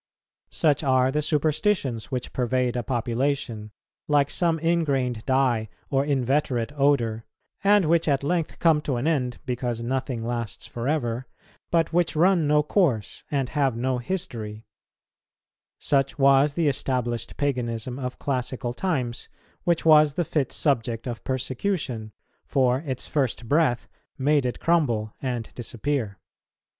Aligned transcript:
Such 0.49 0.81
are 0.83 1.11
the 1.11 1.21
superstitions 1.21 2.05
which 2.09 2.33
pervade 2.33 2.75
a 2.75 2.81
population, 2.81 3.69
like 4.07 4.31
some 4.31 4.57
ingrained 4.57 5.23
dye 5.27 5.69
or 5.91 6.03
inveterate 6.03 6.71
odour, 6.75 7.23
and 7.63 7.85
which 7.85 8.07
at 8.07 8.23
length 8.23 8.57
come 8.57 8.81
to 8.81 8.95
an 8.95 9.05
end, 9.05 9.37
because 9.45 9.83
nothing 9.83 10.25
lasts 10.25 10.65
for 10.65 10.87
ever, 10.87 11.27
but 11.69 11.93
which 11.93 12.15
run 12.15 12.47
no 12.47 12.63
course, 12.63 13.23
and 13.29 13.49
have 13.49 13.77
no 13.77 13.99
history; 13.99 14.65
such 15.77 16.17
was 16.17 16.55
the 16.55 16.67
established 16.67 17.37
paganism 17.37 17.99
of 17.99 18.17
classical 18.17 18.73
times, 18.73 19.29
which 19.65 19.85
was 19.85 20.15
the 20.15 20.25
fit 20.25 20.51
subject 20.51 21.05
of 21.05 21.23
persecution, 21.23 22.11
for 22.47 22.79
its 22.87 23.07
first 23.07 23.47
breath 23.47 23.87
made 24.17 24.47
it 24.47 24.59
crumble 24.59 25.13
and 25.21 25.53
disappear. 25.53 26.17